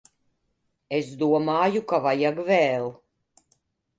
Es 0.99 1.09
domāju 1.23 1.83
ka 1.93 2.01
vajag 2.05 2.41
vēl. 2.47 2.89